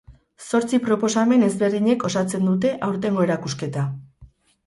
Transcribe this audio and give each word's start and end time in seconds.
Zortzi 0.45 0.77
proposamen 0.85 1.45
ezberdinek 1.49 2.05
osatzen 2.09 2.49
dute 2.51 2.71
aurtengo 2.87 3.27
erakusketa. 3.27 3.85